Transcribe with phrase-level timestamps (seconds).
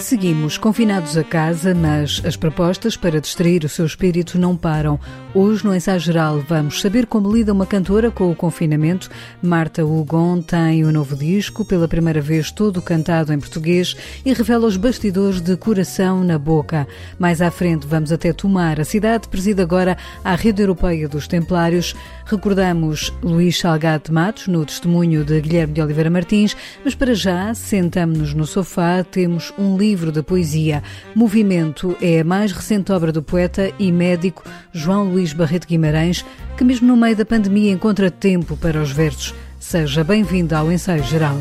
[0.00, 4.98] Seguimos confinados a casa, mas as propostas para distrair o seu espírito não param.
[5.34, 9.10] Hoje, no ensaio geral, vamos saber como lida uma cantora com o confinamento.
[9.42, 13.94] Marta Hugon tem o um novo disco, pela primeira vez todo cantado em português,
[14.24, 16.88] e revela os bastidores de Coração na Boca.
[17.18, 18.80] Mais à frente, vamos até Tomar.
[18.80, 21.94] A cidade preside agora a Rede Europeia dos Templários.
[22.24, 28.34] Recordamos Luís Salgado Matos, no testemunho de Guilherme de Oliveira Martins, mas para já, sentamos-nos
[28.34, 30.82] no sofá, temos um livro de poesia.
[31.14, 36.24] Movimento é a mais recente obra do poeta e médico João Luís Barreto Guimarães,
[36.56, 39.34] que mesmo no meio da pandemia encontra tempo para os versos.
[39.58, 41.36] Seja bem-vindo ao Ensaio Geral.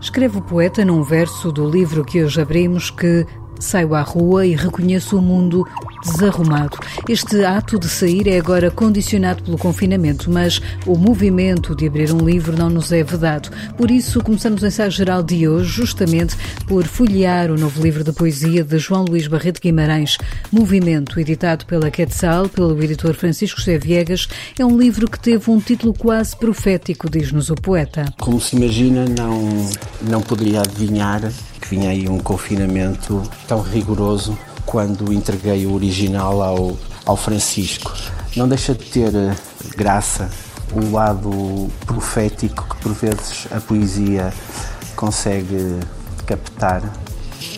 [0.00, 3.26] Escreve o poeta num verso do livro que hoje abrimos que
[3.58, 5.66] Saio à rua e reconheço o mundo
[6.04, 6.78] desarrumado.
[7.08, 12.24] Este ato de sair é agora condicionado pelo confinamento, mas o movimento de abrir um
[12.24, 13.50] livro não nos é vedado.
[13.76, 18.12] Por isso, começamos o ensaio geral de hoje, justamente por folhear o novo livro de
[18.12, 20.18] poesia de João Luís Barreto Guimarães,
[20.52, 24.28] Movimento, editado pela Quetzal, pelo editor Francisco José Viegas.
[24.58, 28.12] É um livro que teve um título quase profético, diz-nos o poeta.
[28.20, 29.68] Como se imagina, não,
[30.02, 31.22] não poderia adivinhar
[31.66, 37.92] que vinha aí um confinamento tão rigoroso quando entreguei o original ao, ao Francisco.
[38.36, 39.34] Não deixa de ter eh,
[39.76, 40.30] graça
[40.72, 44.32] o lado profético que por vezes a poesia
[44.94, 45.80] consegue
[46.24, 46.82] captar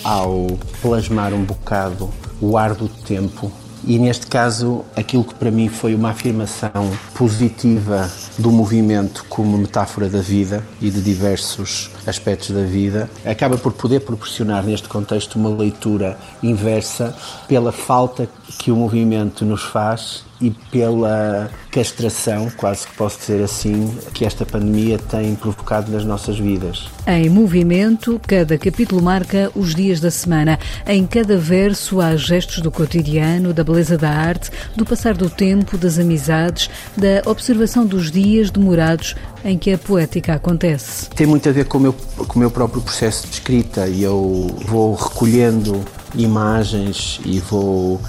[0.05, 0.47] ao
[0.81, 3.53] plasmar um bocado o ar do tempo
[3.85, 10.09] e neste caso, aquilo que para mim foi uma afirmação positiva do movimento como metáfora
[10.09, 15.51] da vida e de diversos aspectos da vida, acaba por poder proporcionar neste contexto uma
[15.51, 17.17] leitura inversa
[17.49, 18.29] pela falta
[18.59, 24.47] que o movimento nos faz e pela castração, quase que posso dizer assim, que esta
[24.47, 26.89] pandemia tem provocado nas nossas vidas.
[27.07, 30.59] Em movimento, cada capítulo marca os dias da semana.
[30.87, 35.77] Em cada verso há gestos do cotidiano, da beleza da arte, do passar do tempo,
[35.77, 41.09] das amizades, da observação dos dias demorados em que a poética acontece.
[41.11, 44.03] Tem muito a ver com o meu, com o meu próprio processo de escrita e
[44.03, 45.85] eu vou recolhendo
[46.15, 48.01] imagens e vou uh,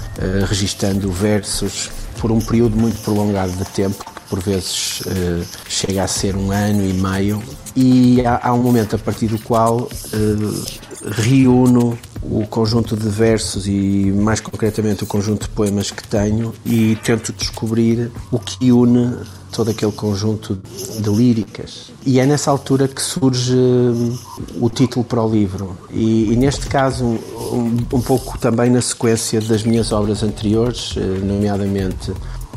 [0.46, 1.90] registando versos
[2.20, 6.52] por um período muito prolongado de tempo, que por vezes uh, chega a ser um
[6.52, 7.42] ano e meio,
[7.74, 10.64] e há, há um momento a partir do qual uh,
[11.10, 16.96] reúno o conjunto de versos e mais concretamente o conjunto de poemas que tenho e
[17.02, 19.16] tento descobrir o que une
[19.52, 20.58] todo aquele conjunto
[21.00, 21.90] de líricas.
[22.04, 24.16] E é nessa altura que surge hum,
[24.60, 25.76] o título para o livro.
[25.90, 31.00] E, e neste caso, um, um, pouco também na sequência das minhas obras anteriores, eh,
[31.00, 32.12] nomeadamente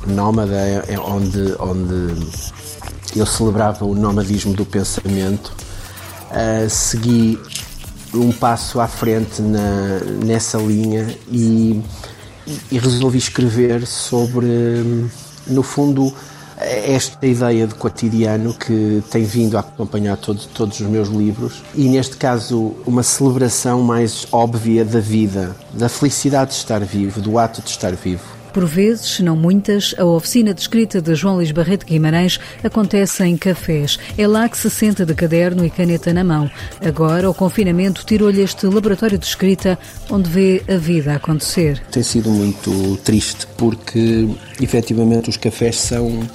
[0.06, 2.14] Nómada, é, é onde, onde
[3.16, 5.54] eu celebrava o nomadismo do pensamento,
[6.30, 7.40] uh, segui
[8.14, 11.82] um passo à frente na, nessa linha e,
[12.72, 15.10] e resolvi escrever sobre, hum,
[15.48, 16.14] no fundo,
[16.58, 21.90] esta ideia de cotidiano que tem vindo a acompanhar todo, todos os meus livros e,
[21.90, 27.62] neste caso, uma celebração mais óbvia da vida, da felicidade de estar vivo, do ato
[27.62, 28.43] de estar vivo.
[28.54, 33.24] Por vezes, se não muitas, a oficina de escrita de João Luís Barreto Guimarães acontece
[33.24, 33.98] em cafés.
[34.16, 36.50] É lá que se senta de caderno e caneta na mão.
[36.86, 39.78] Agora, o confinamento tirou-lhe este laboratório de escrita
[40.10, 41.82] onde vê a vida acontecer.
[41.92, 44.30] Tem sido muito triste porque,
[44.62, 46.30] efetivamente, os cafés são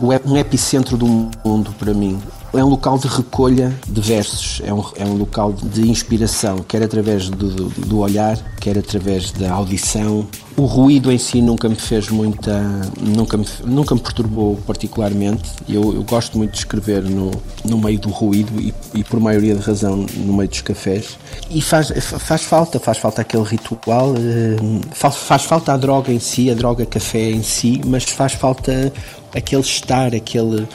[0.00, 1.06] um epicentro do
[1.44, 2.18] mundo para mim
[2.54, 6.82] é um local de recolha de versos, é um, é um local de inspiração, quer
[6.82, 10.26] através do, do, olhar, quer através da audição.
[10.54, 12.60] O ruído em si nunca me fez muita.
[13.00, 15.50] nunca me, nunca me perturbou particularmente.
[15.66, 17.30] Eu, eu gosto muito de escrever no,
[17.64, 21.16] no meio do ruído e, e, por maioria de razão, no meio dos cafés.
[21.50, 26.20] E faz, faz falta, faz falta aquele ritual, eh, faz, faz falta a droga em
[26.20, 28.92] si, a droga café em si, mas faz falta
[29.34, 30.66] aquele estar, aquele,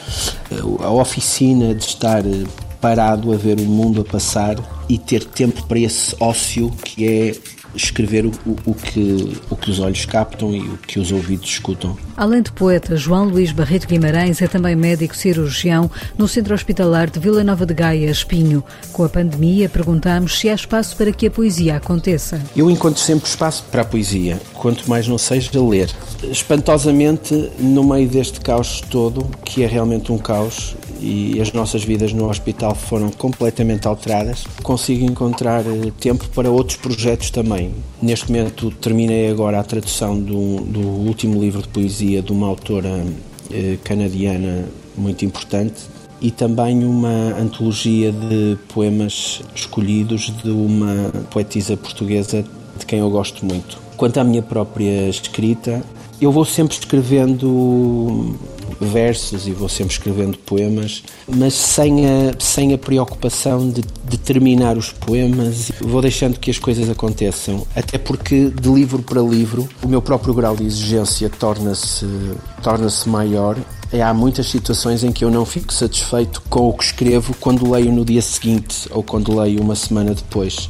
[0.80, 2.24] a oficina de estar
[2.82, 4.56] parado a ver o mundo a passar
[4.88, 7.36] e ter tempo para esse ócio que é
[7.76, 8.32] escrever o,
[8.66, 11.98] o, que, o que os olhos captam e o que os ouvidos escutam.
[12.16, 17.20] Além de poeta, João Luís Barreto Guimarães é também médico cirurgião no Centro Hospitalar de
[17.20, 18.64] Vila Nova de Gaia, Espinho.
[18.92, 22.42] Com a pandemia, perguntamos se há espaço para que a poesia aconteça.
[22.56, 25.90] Eu encontro sempre espaço para a poesia, quanto mais não seja ler.
[26.24, 32.14] Espantosamente, no meio deste caos todo, que é realmente um caos, e as nossas vidas
[32.14, 37.72] no hospital foram completamente alteradas, consigo encontrar eh, tempo para outros projetos também.
[38.02, 43.06] Neste momento terminei agora a tradução do, do último livro de poesia de uma autora
[43.52, 44.66] eh, canadiana
[44.96, 52.44] muito importante, e também uma antologia de poemas escolhidos de uma poetisa portuguesa
[52.78, 53.78] de quem eu gosto muito.
[53.96, 55.84] Quanto à minha própria escrita,
[56.20, 58.36] eu vou sempre escrevendo
[58.80, 64.78] versos e vou sempre escrevendo poemas, mas sem a, sem a preocupação de, de terminar
[64.78, 65.72] os poemas.
[65.82, 70.34] Vou deixando que as coisas aconteçam, até porque de livro para livro o meu próprio
[70.34, 72.06] grau de exigência torna-se
[72.62, 73.58] torna maior
[73.94, 77.92] há muitas situações em que eu não fico satisfeito com o que escrevo quando leio
[77.92, 80.70] no dia seguinte ou quando leio uma semana depois.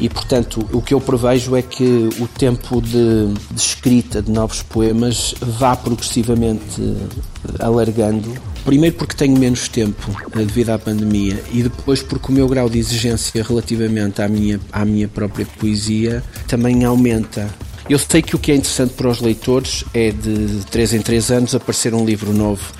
[0.00, 4.62] E, portanto, o que eu prevejo é que o tempo de, de escrita de novos
[4.62, 8.32] poemas vá progressivamente eh, alargando.
[8.64, 12.70] Primeiro porque tenho menos tempo eh, devido à pandemia e depois porque o meu grau
[12.70, 17.50] de exigência relativamente à minha, à minha própria poesia também aumenta.
[17.88, 21.30] Eu sei que o que é interessante para os leitores é de 3 em 3
[21.32, 22.72] anos aparecer um livro novo,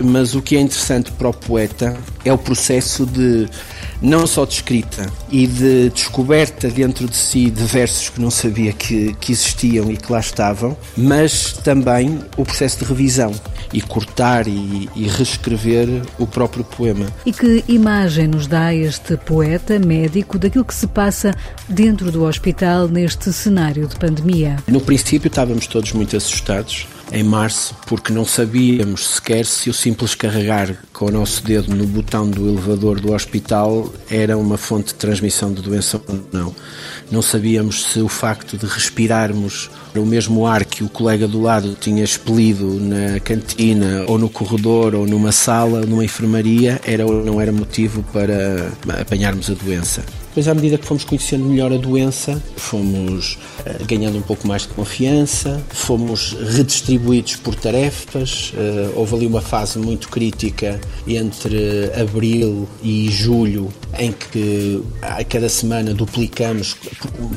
[0.00, 3.48] mas o que é interessante para o poeta é o processo de
[4.02, 8.72] não só de escrita e de descoberta dentro de si de versos que não sabia
[8.72, 13.32] que, que existiam e que lá estavam, mas também o processo de revisão
[13.72, 15.88] e cortar e, e, reescrever
[16.18, 17.06] o próprio poema.
[17.24, 21.32] E que imagem nos dá este poeta médico daquilo que se passa
[21.68, 24.56] dentro do hospital neste cenário de pandemia?
[24.66, 30.14] No princípio estávamos todos muito assustados em março, porque não sabíamos sequer se o simples
[30.14, 34.94] carregar com o nosso dedo no botão do elevador do hospital era uma fonte de
[34.94, 36.54] transmissão de doença ou não.
[37.10, 41.76] Não sabíamos se o facto de respirarmos o mesmo ar que o colega do lado
[41.78, 47.40] tinha expelido na cantina ou no corredor ou numa sala, numa enfermaria, era ou não
[47.40, 50.02] era motivo para apanharmos a doença.
[50.32, 53.36] Depois, à medida que fomos conhecendo melhor a doença, fomos
[53.66, 58.50] uh, ganhando um pouco mais de confiança, fomos redistribuídos por tarefas.
[58.54, 63.68] Uh, houve ali uma fase muito crítica entre abril e julho,
[63.98, 66.76] em que a cada semana duplicamos,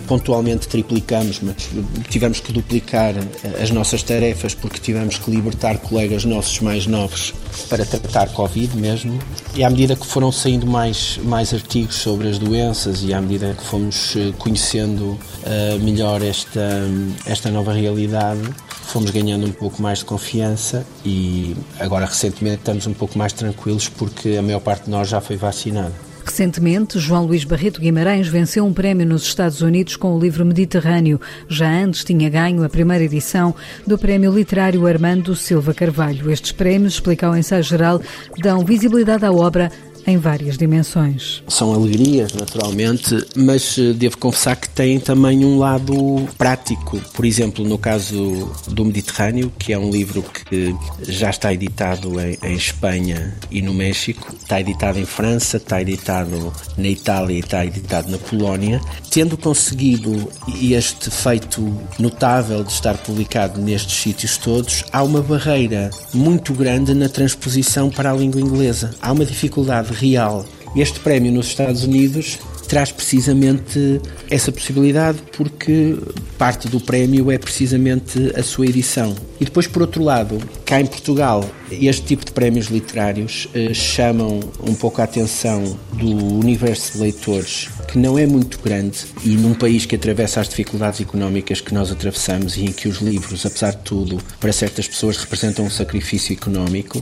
[0.07, 1.67] pontualmente triplicamos, mas
[2.09, 7.33] tivemos que duplicar eh, as nossas tarefas porque tivemos que libertar colegas nossos mais novos
[7.69, 9.19] para tratar Covid mesmo.
[9.53, 13.53] E à medida que foram saindo mais, mais artigos sobre as doenças e à medida
[13.53, 16.81] que fomos eh, conhecendo uh, melhor esta,
[17.25, 22.93] esta nova realidade, fomos ganhando um pouco mais de confiança e agora recentemente estamos um
[22.93, 25.93] pouco mais tranquilos porque a maior parte de nós já foi vacinada.
[26.25, 31.21] Recentemente, João Luís Barreto Guimarães venceu um prémio nos Estados Unidos com o livro Mediterrâneo.
[31.47, 33.53] Já antes tinha ganho a primeira edição
[33.85, 36.31] do Prémio Literário Armando Silva Carvalho.
[36.31, 38.01] Estes prémios, explica o ensaio geral,
[38.39, 39.71] dão visibilidade à obra
[40.07, 41.43] em várias dimensões.
[41.47, 46.99] São alegrias, naturalmente, mas eh, devo confessar que têm também um lado prático.
[47.13, 52.37] Por exemplo, no caso do Mediterrâneo, que é um livro que já está editado em,
[52.43, 57.65] em Espanha e no México, está editado em França, está editado na Itália e está
[57.65, 58.79] editado na Polónia,
[59.09, 60.29] tendo conseguido
[60.61, 67.09] este feito notável de estar publicado nestes sítios todos, há uma barreira muito grande na
[67.09, 68.93] transposição para a língua inglesa.
[69.01, 70.45] Há uma dificuldade real.
[70.75, 75.97] Este prémio nos Estados Unidos traz precisamente essa possibilidade porque
[76.37, 79.15] parte do prémio é precisamente a sua edição.
[79.39, 84.39] E depois, por outro lado, cá em Portugal, este tipo de prémios literários eh, chamam
[84.61, 89.53] um pouco a atenção do universo de leitores, que não é muito grande, e num
[89.53, 93.71] país que atravessa as dificuldades económicas que nós atravessamos e em que os livros, apesar
[93.71, 97.01] de tudo, para certas pessoas representam um sacrifício económico,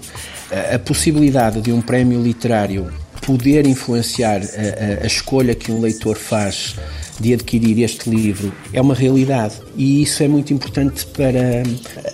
[0.73, 2.91] a possibilidade de um prémio literário
[3.25, 6.75] poder influenciar a, a, a escolha que um leitor faz
[7.19, 11.63] de adquirir este livro é uma realidade e isso é muito importante para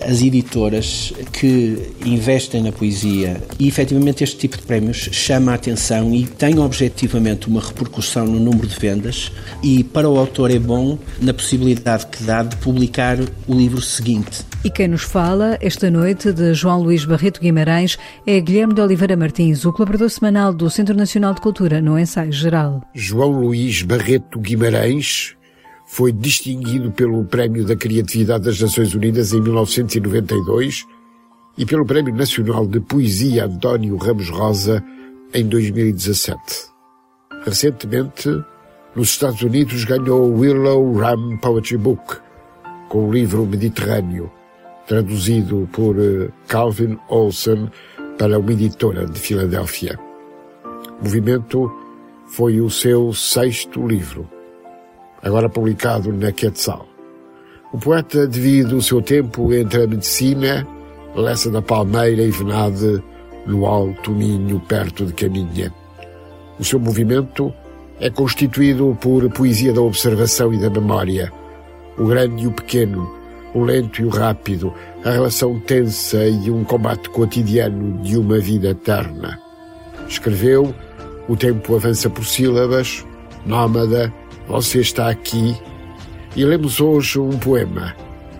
[0.06, 6.14] as editoras que investem na poesia e efetivamente este tipo de prémios chama a atenção
[6.14, 10.98] e tem objetivamente uma repercussão no número de vendas e para o autor é bom
[11.20, 14.44] na possibilidade que dá de publicar o livro seguinte.
[14.62, 19.16] E quem nos fala esta noite de João Luís Barreto Guimarães é Guilherme de Oliveira
[19.16, 22.82] Martins, o colaborador semanal do Centro Nacional de Cultura no Ensaio Geral.
[22.94, 24.89] João Luís Barreto Guimarães
[25.86, 30.86] foi distinguido pelo Prémio da Criatividade das Nações Unidas em 1992
[31.58, 34.82] e pelo Prémio Nacional de Poesia António Ramos Rosa
[35.34, 36.38] em 2017.
[37.44, 38.28] Recentemente,
[38.94, 42.18] nos Estados Unidos ganhou o Willow Ram Poetry Book
[42.88, 44.30] com o livro Mediterrâneo,
[44.86, 47.68] traduzido por eh, Calvin Olson
[48.18, 49.98] para uma editora de Filadélfia.
[51.00, 51.70] O movimento
[52.26, 54.28] foi o seu sexto livro,
[55.22, 56.86] agora publicado na Quetzal.
[57.72, 60.66] O poeta divide o seu tempo entre a medicina,
[61.14, 63.02] Lessa da Palmeira e Venade,
[63.46, 65.72] no Alto Minho, perto de Caminha.
[66.58, 67.52] O seu movimento
[67.98, 71.32] é constituído por poesia da observação e da memória,
[71.98, 73.10] o grande e o pequeno,
[73.54, 74.72] o lento e o rápido,
[75.04, 79.38] a relação tensa e um combate cotidiano de uma vida eterna.
[80.08, 80.74] Escreveu
[81.28, 83.04] O tempo avança por sílabas,
[83.46, 84.12] Nómada,
[84.50, 85.56] Você está aqui,
[86.34, 87.94] e lemos hoje um poema,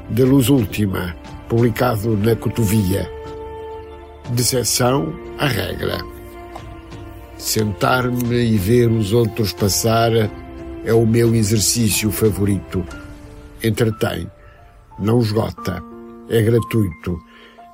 [0.09, 1.15] De Luz Última,
[1.49, 3.09] publicado na Cotovia.
[4.33, 4.43] De
[5.39, 5.99] à regra.
[7.39, 10.11] Sentar-me e ver os outros passar
[10.85, 12.85] é o meu exercício favorito.
[13.63, 14.29] Entretém,
[14.99, 15.81] não esgota,
[16.29, 17.21] é gratuito.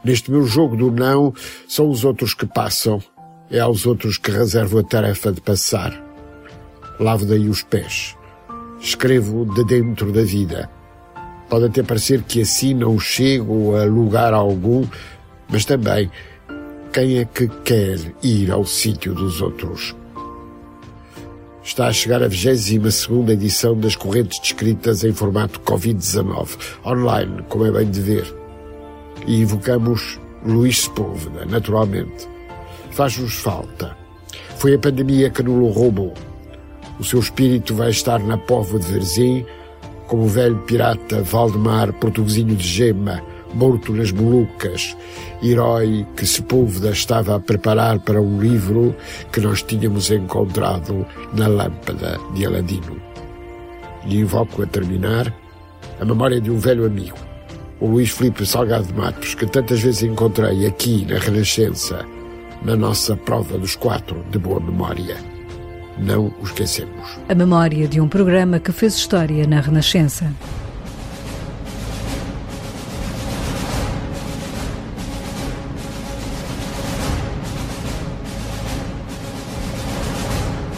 [0.05, 1.33] Neste meu jogo do não,
[1.67, 3.03] são os outros que passam,
[3.51, 5.99] é aos outros que reservo a tarefa de passar.
[7.01, 8.16] Lavo daí os pés.
[8.87, 10.71] Escrevo de dentro da vida.
[11.51, 14.87] Pode até parecer que assim não chego a lugar algum,
[15.49, 16.09] mas também
[16.93, 19.93] quem é que quer ir ao sítio dos outros?
[21.65, 27.73] Está a chegar a 22 edição das correntes descritas em formato Covid-19, online, como é
[27.73, 28.35] bem de ver.
[29.27, 32.29] E invocamos Luís Sepúlveda, naturalmente.
[32.93, 33.97] Faz-nos falta.
[34.59, 36.15] Foi a pandemia que nos roubou.
[36.99, 39.45] O seu espírito vai estar na Povo de Verzim,
[40.07, 43.23] como o velho pirata Valdemar Portuguesinho de Gema,
[43.53, 44.97] morto nas Molucas,
[45.43, 48.95] herói que Sepúlveda estava a preparar para um livro
[49.31, 53.01] que nós tínhamos encontrado na lâmpada de Aladino.
[54.07, 55.33] E invoco a terminar
[56.01, 57.19] a memória de um velho amigo,
[57.79, 62.07] o Luís Filipe Salgado de Matos, que tantas vezes encontrei aqui na Renascença,
[62.63, 65.36] na nossa prova dos quatro de boa memória
[65.99, 67.19] não o esquecemos.
[67.29, 70.33] A memória de um programa que fez história na Renascença.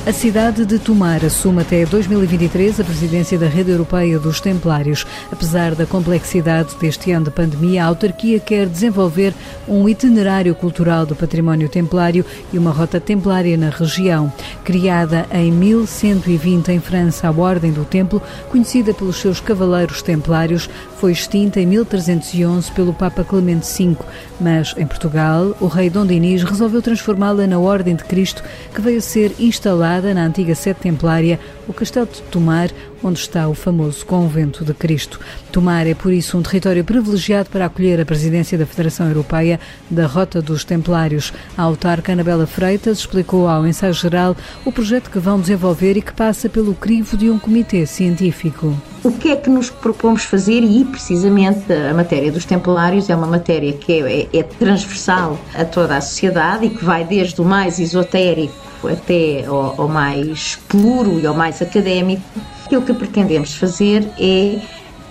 [0.09, 5.05] A cidade de Tomar assume até 2023 a presidência da Rede Europeia dos Templários.
[5.31, 9.35] Apesar da complexidade deste ano de pandemia, a autarquia quer desenvolver
[9.69, 14.33] um itinerário cultural do património templário e uma rota templária na região.
[14.65, 21.13] Criada em 1120 em França, a Ordem do Templo, conhecida pelos seus cavaleiros templários, foi
[21.13, 23.95] extinta em 1311 pelo Papa Clemente V,
[24.41, 28.43] mas em Portugal, o rei Dom Dinis resolveu transformá-la na Ordem de Cristo,
[28.75, 32.71] que veio a ser instalada na antiga sede templária, o Castelo de Tomar,
[33.03, 35.21] onde está o famoso Convento de Cristo.
[35.53, 40.07] Tomar é, por isso, um território privilegiado para acolher a presidência da Federação Europeia da
[40.07, 41.33] Rota dos Templários.
[41.57, 46.13] A autarca Anabela Freitas explicou ao ensaio geral o projeto que vão desenvolver e que
[46.13, 48.75] passa pelo crivo de um comitê científico.
[49.05, 53.27] O que é que nos propomos fazer e, precisamente, a matéria dos templários é uma
[53.27, 57.45] matéria que é, é, é transversal a toda a sociedade e que vai desde o
[57.45, 62.23] mais esotérico até ao, ao mais puro e ao mais académico.
[62.65, 64.61] Aquilo que pretendemos fazer é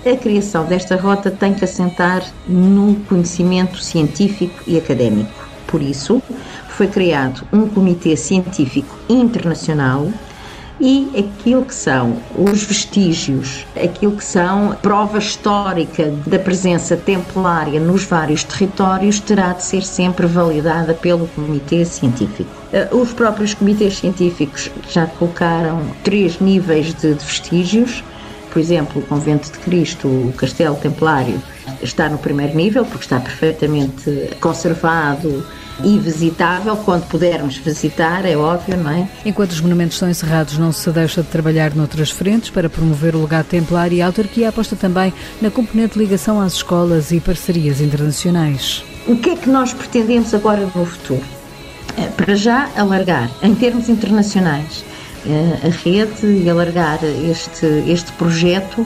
[0.09, 5.31] a criação desta rota tem que assentar no conhecimento científico e académico.
[5.65, 6.21] Por isso,
[6.69, 10.07] foi criado um comitê científico internacional
[10.79, 18.03] e aquilo que são os vestígios, aquilo que são prova histórica da presença templária nos
[18.03, 22.49] vários territórios terá de ser sempre validada pelo Comitê Científico.
[22.71, 28.03] Eh, os próprios comitês científicos já colocaram três níveis de vestígios,
[28.51, 31.41] por exemplo, o Convento de Cristo, o Castelo Templário,
[31.81, 35.45] está no primeiro nível, porque está perfeitamente conservado
[35.83, 39.07] e visitável quando pudermos visitar, é óbvio, não é?
[39.25, 43.21] Enquanto os monumentos são encerrados, não se deixa de trabalhar noutras frentes para promover o
[43.21, 47.79] legado templar e a autarquia aposta também na componente de ligação às escolas e parcerias
[47.79, 48.83] internacionais.
[49.07, 51.23] O que é que nós pretendemos agora no futuro?
[51.97, 54.83] Eh, para já, alargar, em termos internacionais,
[55.25, 58.85] eh, a rede e alargar este, este projeto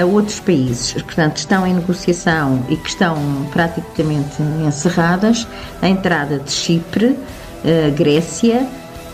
[0.00, 3.16] a outros países, portanto, estão em negociação e que estão
[3.52, 5.46] praticamente encerradas
[5.80, 7.16] a entrada de Chipre,
[7.96, 8.66] Grécia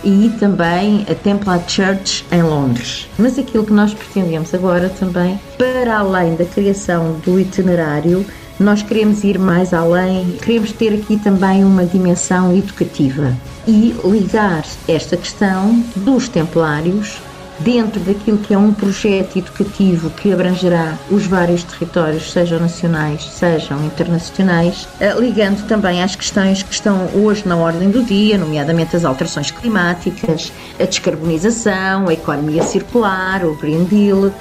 [0.02, 3.08] e também a Templar Church em Londres.
[3.18, 8.24] Mas aquilo que nós pretendemos agora também, para além da criação do itinerário,
[8.58, 15.16] nós queremos ir mais além, queremos ter aqui também uma dimensão educativa e ligar esta
[15.16, 17.20] questão dos templários
[17.60, 23.84] dentro daquilo que é um projeto educativo que abrangerá os vários territórios, sejam nacionais, sejam
[23.84, 29.04] internacionais, eh, ligando também às questões que estão hoje na ordem do dia, nomeadamente as
[29.04, 34.32] alterações climáticas, a descarbonização, a economia circular, o Green Deal.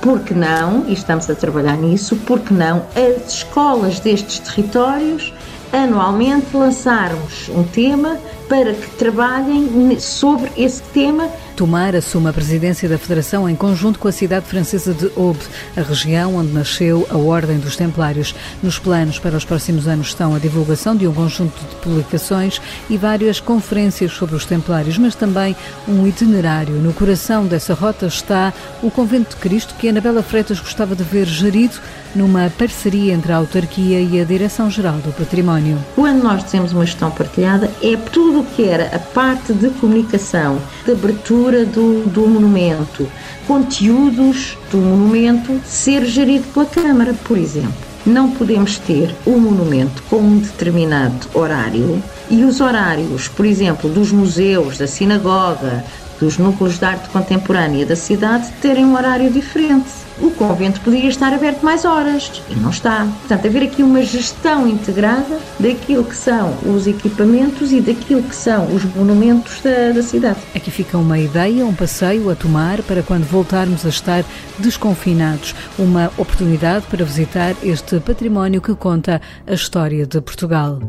[0.00, 5.32] Por que não, e estamos a trabalhar nisso, por que não as escolas destes territórios
[5.72, 8.18] anualmente lançarmos um tema
[8.48, 11.28] para que trabalhem sobre esse tema.
[11.56, 15.40] Tomar assume a presidência da Federação em conjunto com a cidade francesa de Aube,
[15.74, 18.34] a região onde nasceu a Ordem dos Templários.
[18.62, 22.60] Nos planos para os próximos anos estão a divulgação de um conjunto de publicações
[22.90, 25.56] e várias conferências sobre os Templários, mas também
[25.88, 26.74] um itinerário.
[26.74, 31.24] No coração dessa rota está o Convento de Cristo, que Anabela Freitas gostava de ver
[31.24, 31.76] gerido
[32.14, 35.78] numa parceria entre a autarquia e a Direção-Geral do Património.
[35.94, 40.58] Quando nós dizemos uma gestão partilhada, é tudo o que era a parte de comunicação,
[40.84, 43.08] de abertura do, do monumento,
[43.46, 47.74] conteúdos do monumento ser gerido pela Câmara, por exemplo.
[48.04, 54.12] Não podemos ter um monumento com um determinado horário e os horários, por exemplo, dos
[54.12, 55.84] museus, da sinagoga,
[56.20, 61.32] dos núcleos de arte contemporânea da cidade terem um horário diferente o convento podia estar
[61.32, 63.06] aberto mais horas e não está.
[63.20, 68.74] Portanto, haver aqui uma gestão integrada daquilo que são os equipamentos e daquilo que são
[68.74, 70.38] os monumentos da, da cidade.
[70.54, 74.24] Aqui fica uma ideia, um passeio a tomar para quando voltarmos a estar
[74.58, 75.54] desconfinados.
[75.78, 80.80] Uma oportunidade para visitar este património que conta a história de Portugal.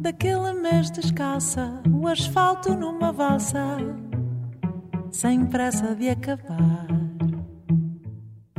[0.00, 3.78] Daquele mês descalça, o asfalto numa valsa,
[5.10, 6.99] sem pressa de acabar.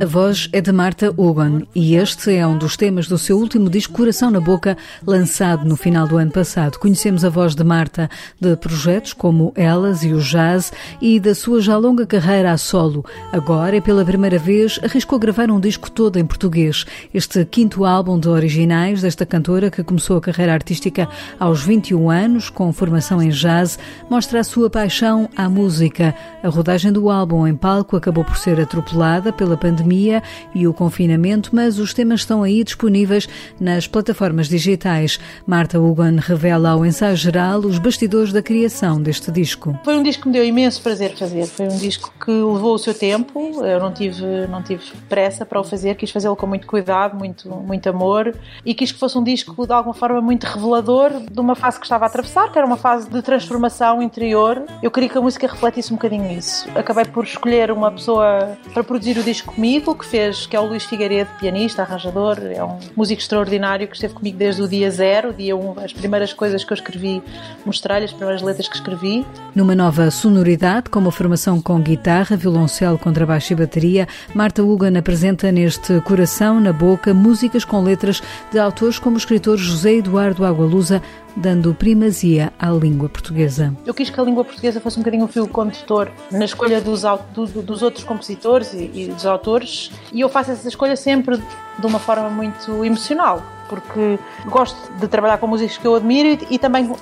[0.02, 3.70] A voz é de Marta Hugon e este é um dos temas do seu último
[3.70, 6.76] disco Coração na Boca, lançado no final do ano passado.
[6.80, 11.60] Conhecemos a voz de Marta de projetos como Elas e o Jazz e da sua
[11.60, 13.04] já longa carreira a solo.
[13.30, 16.84] Agora, pela primeira vez, arriscou gravar um disco todo em português.
[17.14, 22.50] Este quinto álbum de originais desta cantora, que começou a carreira artística aos 21 anos,
[22.50, 23.78] com formação em jazz,
[24.10, 26.12] mostra a sua paixão à música.
[26.42, 30.22] A rodagem do álbum em palco acabou por ser atropelada pela pandemia pandemia
[30.54, 33.28] e o confinamento, mas os temas estão aí disponíveis
[33.60, 35.20] nas plataformas digitais.
[35.46, 39.78] Marta Hugon revela ao ensaio geral os bastidores da criação deste disco.
[39.84, 41.46] Foi um disco que me deu imenso prazer fazer.
[41.46, 43.64] Foi um disco que levou o seu tempo.
[43.64, 45.94] Eu não tive, não tive pressa para o fazer.
[45.94, 49.72] Quis fazê-lo com muito cuidado, muito, muito amor e quis que fosse um disco de
[49.72, 53.08] alguma forma muito revelador de uma fase que estava a atravessar, que era uma fase
[53.08, 54.64] de transformação interior.
[54.82, 56.68] Eu queria que a música refletisse um bocadinho isso.
[56.74, 60.66] Acabei por escolher uma pessoa para produzir o disco comigo que fez, que é o
[60.66, 65.32] Luís Figueiredo, pianista, arranjador, é um músico extraordinário que esteve comigo desde o dia zero,
[65.32, 67.22] dia um, as primeiras coisas que eu escrevi,
[67.66, 69.26] mostrei-lhe as primeiras letras que escrevi.
[69.54, 75.50] Numa nova sonoridade, com uma formação com guitarra, violoncelo, contrabaixo e bateria, Marta Hugan apresenta
[75.50, 81.02] neste Coração na Boca músicas com letras de autores como o escritor José Eduardo Agualusa,
[81.36, 83.74] dando primazia à língua portuguesa.
[83.86, 87.02] Eu quis que a língua portuguesa fosse um bocadinho o fio condutor na escolha dos,
[87.32, 91.86] do, dos outros compositores e, e dos autores, e eu faço essa escolha sempre de
[91.86, 93.42] uma forma muito emocional
[93.72, 96.94] porque gosto de trabalhar com músicos que eu admiro e, e também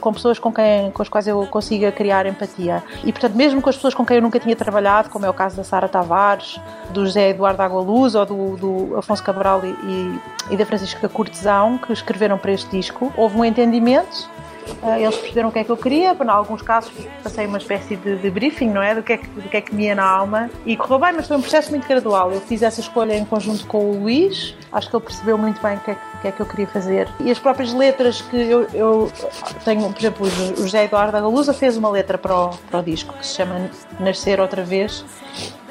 [0.00, 2.82] com pessoas com, quem, com as quais eu consiga criar empatia.
[3.02, 5.34] E, portanto, mesmo com as pessoas com quem eu nunca tinha trabalhado, como é o
[5.34, 10.20] caso da Sara Tavares, do José Eduardo Agualuz ou do, do Afonso Cabral e,
[10.50, 14.30] e da Francisca Cortesão, que escreveram para este disco, houve um entendimento
[14.98, 18.16] eles perceberam o que é que eu queria, em alguns casos passei uma espécie de,
[18.16, 18.94] de, briefing, não é?
[18.94, 21.12] Do que é que, do que é que me ia na alma e correu bem,
[21.12, 22.32] mas foi um processo muito gradual.
[22.32, 25.76] Eu fiz essa escolha em conjunto com o Luís, acho que ele percebeu muito bem
[25.76, 27.08] o que é que, que, é que eu queria fazer.
[27.20, 29.12] E as próprias letras que eu, eu
[29.64, 32.82] tenho, por exemplo, o José Eduardo da Galusa fez uma letra para o, para o
[32.82, 35.04] disco que se chama Nascer Outra Vez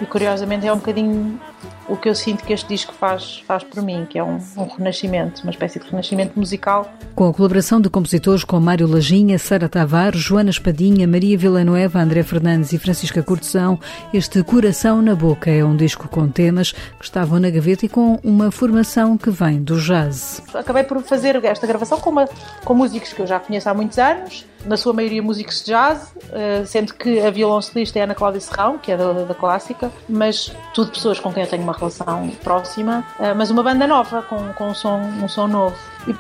[0.02, 1.40] e curiosamente é um bocadinho
[1.88, 4.64] o que eu sinto que este disco faz, faz por mim, que é um, um
[4.64, 6.92] renascimento, uma espécie de renascimento musical.
[7.14, 12.24] Com a colaboração de compositores como Mário Lajinha, Sara Tavares, Joana Espadinha, Maria Villanueva, André
[12.24, 13.78] Fernandes e Francisca Cortesão,
[14.14, 18.18] este Coração na Boca é um disco com temas que estavam na gaveta e com
[18.24, 20.41] uma formação que vem do jazz.
[20.54, 22.28] Acabei por fazer esta gravação com, uma,
[22.64, 26.14] com músicos que eu já conheço há muitos anos, na sua maioria músicos de jazz,
[26.32, 30.54] eh, sendo que a violoncelista é Ana Cláudia Serrão, que é da, da, clássica, mas
[30.74, 34.54] tudo pessoas com quem eu tenho uma relação próxima, eh, mas uma banda nova, com,
[34.54, 35.76] com um, som, um som novo.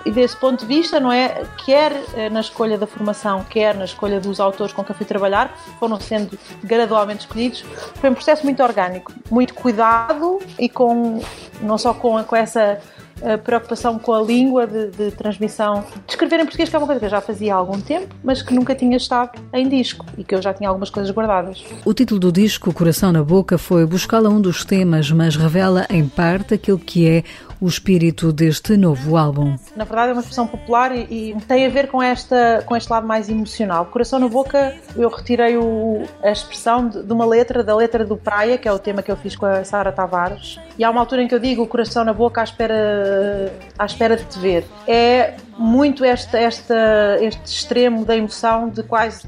[0.06, 1.44] E, desse ponto de vista, não é?
[1.66, 5.56] Quer eh, na escolha da formação, quer na escolha dos autores com quem fui trabalhar,
[5.80, 7.64] foram sendo gradualmente escolhidos,
[7.96, 11.22] foi um processo muito orgânico, muito cuidado e com,
[11.62, 12.80] não só com, com essa
[13.24, 16.86] a preocupação com a língua de, de, transmissão, de escrever em português, que é uma
[16.86, 20.06] coisa que eu já fazia há algum tempo, mas que nunca tinha estado em disco
[20.18, 21.64] e que eu já tinha algumas coisas guardadas.
[21.86, 26.08] O título do disco, Coração na Boca, foi buscá-la um dos temas, mas revela em
[26.08, 27.24] parte aquilo que é
[27.62, 29.56] o espírito deste novo álbum.
[29.76, 32.89] Na verdade é uma expressão popular e, e, tem a ver com, esta, com este
[32.89, 33.86] lado mais emocional.
[33.86, 38.17] Coração na Boca, eu retirei o, a expressão de, de, uma letra, da letra do
[38.17, 40.60] Praia, que é o tema que eu fiz com a Sara Tavares.
[40.76, 44.17] E há uma altura em que eu digo coração na boca à espera, à espera
[44.17, 44.65] de te ver.
[44.88, 46.74] É muito este, este,
[47.21, 49.21] este extremo da emoção de quase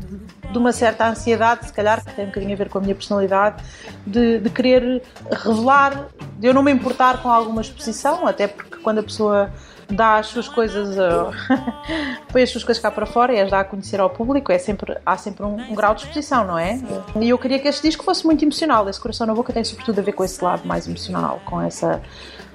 [0.54, 2.96] de uma certa ansiedade, se calhar, que tem um bocadinho a ver com a minha
[2.96, 3.62] personalidade,
[4.06, 6.08] de, de querer revelar,
[6.44, 9.50] de eu não me importar com alguma exposição, até porque quando a pessoa
[9.90, 11.32] dá as suas coisas, uh,
[12.34, 14.58] põe as suas coisas cá para fora e as dá a conhecer ao público, é
[14.58, 16.82] sempre, há sempre um, um, grau de exposição, não é?
[17.22, 18.90] E eu queria que este disco fosse muito emocional.
[18.90, 22.02] Esse Coração na Boca tem sobretudo a ver com esse lado mais emocional, com essa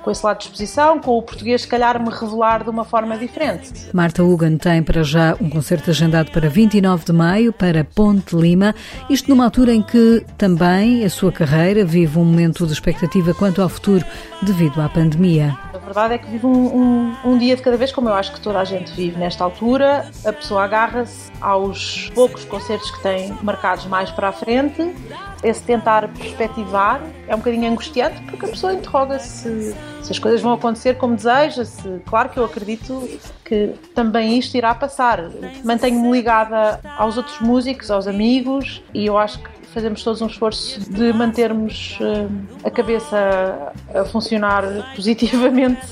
[0.09, 3.19] com esse lado de exposição, com o português, se calhar, me revelar de uma forma
[3.19, 3.91] diferente.
[3.93, 8.75] Marta Hugan tem para já um concerto agendado para 29 de maio, para Ponte Lima,
[9.11, 13.61] isto numa altura em que também a sua carreira vive um momento de expectativa quanto
[13.61, 14.03] ao futuro
[14.41, 15.68] devido à pandemia.
[15.89, 18.41] Verdade é que vive um, um, um, dia de cada vez, como eu acho que
[18.43, 20.11] toda a gente vive nesta altura.
[20.23, 24.95] A pessoa agarra-se aos poucos concertos que tem marcados mais para a frente.
[25.43, 30.53] Esse tentar perspectivar é um bocadinho angustiante porque a pessoa interroga-se se as coisas vão
[30.53, 31.65] acontecer como deseja.
[31.65, 33.09] Se, claro que eu acredito
[33.43, 35.23] que também isto irá passar.
[35.65, 40.81] Mantenho-me ligada aos outros músicos, aos amigos e eu acho que fazemos todos um esforço
[40.91, 42.31] de mantermos uh,
[42.65, 45.87] a cabeça a funcionar positivamente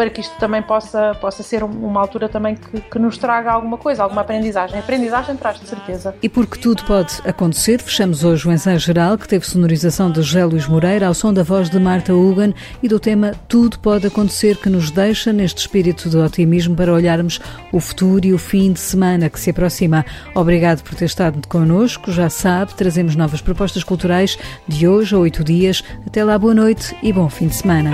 [0.00, 3.76] para que isto também possa, possa ser uma altura também que, que nos traga alguma
[3.76, 4.78] coisa, alguma aprendizagem.
[4.78, 6.14] Aprendizagem traz, de certeza.
[6.22, 10.42] E porque tudo pode acontecer, fechamos hoje o ensaio geral que teve sonorização de José
[10.42, 14.56] Luís Moreira ao som da voz de Marta Hugan e do tema Tudo pode acontecer
[14.56, 17.38] que nos deixa neste espírito de otimismo para olharmos
[17.70, 20.06] o futuro e o fim de semana que se aproxima.
[20.34, 22.10] Obrigado por ter estado connosco.
[22.10, 25.84] Já sabe, trazemos novas propostas culturais de hoje a oito dias.
[26.06, 27.90] Até lá, boa noite e bom fim de semana.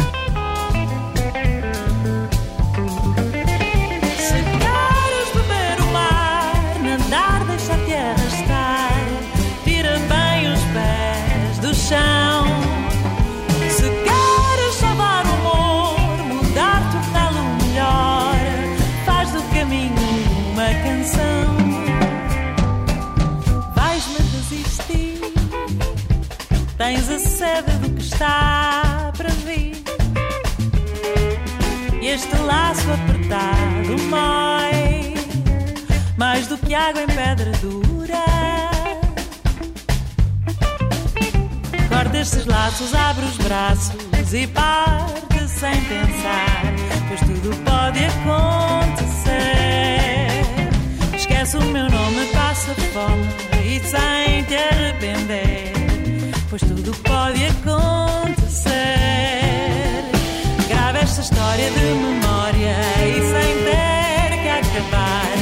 [36.16, 38.24] mais do que água em pedra dura.
[41.88, 46.62] Corta estes laços, abre os braços e parte sem pensar,
[47.09, 49.37] pois tudo pode acontecer.
[51.16, 53.26] Esquece o meu nome, passa fome
[53.64, 55.72] e sem te arrepender,
[56.50, 58.74] pois tudo pode acontecer.
[60.68, 65.36] Grava esta história de memória e sem ter que acabar.